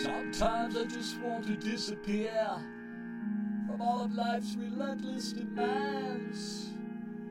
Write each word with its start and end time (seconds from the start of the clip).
Sometimes 0.00 0.74
I 0.74 0.84
just 0.84 1.20
want 1.20 1.44
to 1.46 1.54
disappear 1.54 2.32
from 3.66 3.82
all 3.82 4.04
of 4.04 4.14
life's 4.14 4.56
relentless 4.56 5.34
demands. 5.34 6.70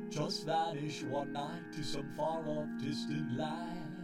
Just 0.10 0.46
vanish 0.46 1.02
one 1.02 1.34
night 1.34 1.74
to 1.74 1.84
some 1.84 2.08
far 2.16 2.48
off 2.48 2.68
distant 2.80 3.36
land. 3.36 3.96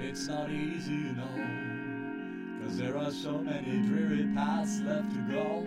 It's 0.00 0.28
not 0.28 0.50
easy, 0.50 0.92
you 0.92 1.14
know, 1.14 2.62
cause 2.62 2.78
there 2.78 2.96
are 2.96 3.10
so 3.10 3.38
many 3.38 3.82
dreary 3.88 4.28
paths 4.34 4.80
left 4.82 5.12
to 5.12 5.20
go. 5.22 5.66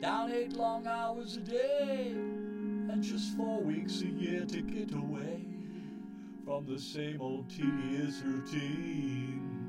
Down 0.00 0.32
eight 0.32 0.54
long 0.54 0.86
hours 0.86 1.36
a 1.36 1.40
day, 1.40 2.12
and 2.14 3.02
just 3.02 3.36
four 3.36 3.60
weeks 3.60 4.00
a 4.00 4.06
year 4.06 4.46
to 4.46 4.62
get 4.62 4.94
away 4.94 5.44
from 6.46 6.64
the 6.64 6.78
same 6.78 7.20
old 7.20 7.50
tedious 7.50 8.22
routines 8.24 9.65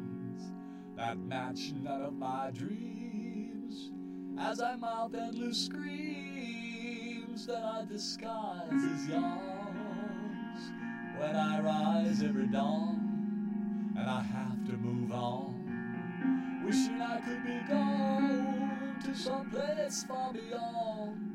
that 0.97 1.17
match 1.19 1.71
none 1.83 2.01
of 2.01 2.13
my 2.13 2.49
dreams. 2.51 3.91
As 4.39 4.59
I 4.59 4.75
mouth 4.75 5.13
endless 5.13 5.65
screams 5.65 7.45
that 7.45 7.63
I 7.63 7.85
disguise 7.85 8.71
as 8.71 9.07
yawns 9.07 10.71
when 11.19 11.35
I 11.35 11.59
rise 11.61 12.23
every 12.23 12.47
dawn 12.47 13.93
and 13.95 14.09
I 14.09 14.21
have 14.21 14.65
to 14.65 14.73
move 14.73 15.11
on. 15.11 16.63
Wishing 16.65 16.99
I 16.99 17.19
could 17.21 17.45
be 17.45 17.59
gone 17.69 18.95
to 19.05 19.16
some 19.16 19.52
place 19.52 20.03
far 20.03 20.33
beyond 20.33 21.31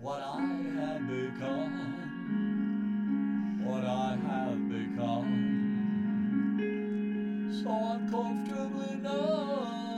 what 0.00 0.20
I 0.22 0.40
have 0.76 1.08
become. 1.08 1.96
What 3.64 3.84
I 3.84 4.16
have 4.28 4.68
become. 4.68 5.27
So 7.98 8.04
uncomfortably 8.04 8.96
numb. 8.96 9.88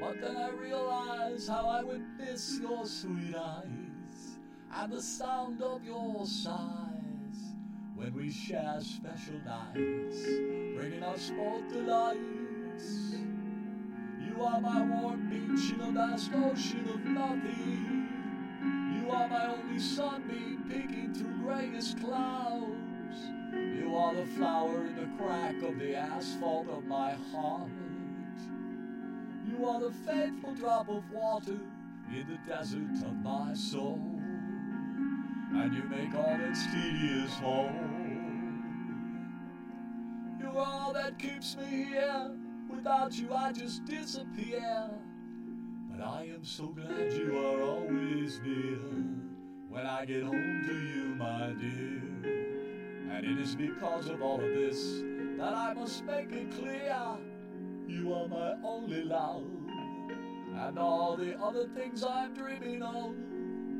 But 0.00 0.20
then 0.20 0.36
I 0.36 0.50
realize 0.50 1.48
how 1.48 1.68
I 1.68 1.82
would 1.82 2.02
miss 2.18 2.58
your 2.60 2.86
sweet 2.86 3.34
eyes 3.34 4.38
and 4.72 4.92
the 4.92 5.02
sound 5.02 5.60
of 5.62 5.84
your 5.84 6.24
sighs 6.26 7.54
when 7.94 8.14
we 8.14 8.30
share 8.30 8.78
special 8.80 9.40
nights, 9.44 10.22
bringing 10.76 11.02
us 11.02 11.30
both 11.36 11.68
delights. 11.72 13.16
You 14.26 14.42
are 14.42 14.60
my 14.60 14.82
warm 14.82 15.28
beach 15.28 15.72
in 15.72 15.80
a 15.80 15.92
vast 15.92 16.30
ocean 16.34 16.88
of 16.92 17.04
nothing. 17.04 18.15
You 19.06 19.12
are 19.12 19.28
my 19.28 19.54
only 19.54 19.78
sunbeam 19.78 20.64
peeking 20.68 21.14
through 21.14 21.36
grayest 21.44 22.00
clouds. 22.00 23.16
You 23.52 23.94
are 23.94 24.12
the 24.12 24.26
flower 24.26 24.84
in 24.84 24.96
the 24.96 25.08
crack 25.16 25.62
of 25.62 25.78
the 25.78 25.94
asphalt 25.94 26.68
of 26.68 26.86
my 26.86 27.12
heart. 27.30 27.70
You 29.48 29.64
are 29.64 29.78
the 29.80 29.92
faithful 29.92 30.54
drop 30.54 30.88
of 30.88 31.08
water 31.12 31.56
in 32.12 32.26
the 32.28 32.52
desert 32.52 33.06
of 33.06 33.14
my 33.22 33.54
soul. 33.54 34.00
And 35.54 35.72
you 35.72 35.84
make 35.84 36.12
all 36.12 36.36
that's 36.36 36.66
tedious 36.66 37.32
whole. 37.34 37.70
You 40.40 40.48
are 40.48 40.82
all 40.82 40.92
that 40.94 41.16
keeps 41.16 41.56
me 41.56 41.84
here. 41.84 42.32
Without 42.68 43.16
you, 43.16 43.32
I 43.32 43.52
just 43.52 43.84
disappear. 43.84 44.90
But 45.96 46.06
I 46.06 46.24
am 46.24 46.44
so 46.44 46.66
glad 46.66 47.12
you 47.12 47.38
are 47.38 47.62
always 47.62 48.40
near 48.44 48.78
when 49.68 49.86
I 49.86 50.04
get 50.04 50.24
home 50.24 50.62
to 50.66 50.74
you, 50.74 51.14
my 51.14 51.54
dear. 51.58 52.02
And 53.10 53.24
it 53.24 53.38
is 53.38 53.54
because 53.54 54.08
of 54.08 54.20
all 54.20 54.36
of 54.36 54.54
this 54.54 55.02
that 55.38 55.54
I 55.54 55.72
must 55.72 56.04
make 56.04 56.32
it 56.32 56.50
clear 56.50 56.98
you 57.88 58.12
are 58.12 58.28
my 58.28 58.54
only 58.62 59.04
love. 59.04 59.44
And 60.54 60.78
all 60.78 61.16
the 61.16 61.38
other 61.38 61.66
things 61.68 62.04
I'm 62.04 62.34
dreaming 62.34 62.82
of 62.82 63.14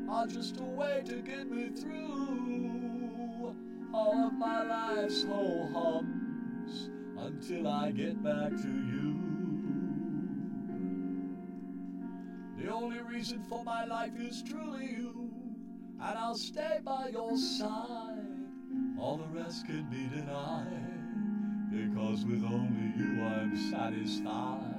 are 0.09 0.27
just 0.27 0.59
a 0.59 0.63
way 0.63 1.03
to 1.05 1.21
get 1.21 1.51
me 1.51 1.69
through 1.69 3.55
all 3.93 4.27
of 4.27 4.33
my 4.33 4.63
life's 4.63 5.23
whole 5.23 5.69
hums 5.71 6.89
until 7.17 7.67
I 7.67 7.91
get 7.91 8.23
back 8.23 8.49
to 8.49 8.67
you. 8.67 9.36
Only 12.77 12.99
reason 12.99 13.41
for 13.49 13.63
my 13.63 13.85
life 13.85 14.11
is 14.19 14.43
truly 14.43 14.85
you, 14.85 15.31
and 15.99 16.17
I'll 16.17 16.35
stay 16.35 16.79
by 16.85 17.09
your 17.11 17.35
side. 17.35 18.37
All 18.99 19.17
the 19.17 19.39
rest 19.39 19.65
can 19.65 19.83
be 19.89 20.07
denied, 20.15 21.71
because 21.71 22.23
with 22.23 22.43
only 22.43 22.93
you 22.95 23.23
I'm 23.23 23.57
satisfied. 23.71 24.75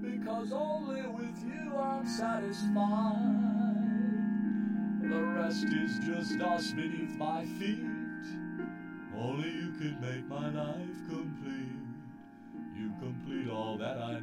Because 0.00 0.52
only 0.52 1.02
with 1.02 1.44
you 1.44 1.76
I'm 1.76 2.06
satisfied. 2.06 2.64
The 5.02 5.22
rest 5.22 5.66
is 5.66 5.98
just 5.98 6.38
dust 6.38 6.76
beneath 6.76 7.14
my 7.18 7.44
feet. 7.44 7.84
Only 9.14 9.50
you 9.50 9.72
can 9.78 9.98
make 10.00 10.26
my 10.28 10.48
life 10.48 10.96
complete. 11.10 11.76
You 12.74 12.90
complete 13.00 13.50
all 13.50 13.76
that 13.76 13.98
I 13.98 14.20